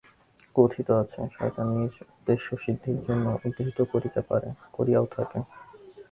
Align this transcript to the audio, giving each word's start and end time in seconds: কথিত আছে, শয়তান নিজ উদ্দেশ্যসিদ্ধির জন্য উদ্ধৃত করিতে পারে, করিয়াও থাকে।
কথিত 0.55 0.87
আছে, 1.01 1.21
শয়তান 1.31 1.67
নিজ 1.75 1.93
উদ্দেশ্যসিদ্ধির 2.05 2.97
জন্য 3.07 3.25
উদ্ধৃত 3.39 3.79
করিতে 3.93 4.21
পারে, 4.29 4.47
করিয়াও 4.73 5.05
থাকে। 5.15 5.39